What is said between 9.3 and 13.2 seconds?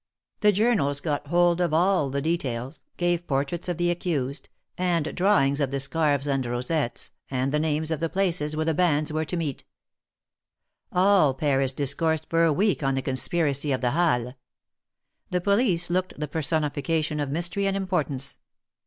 meet* All Paris discoursed for a week on the ^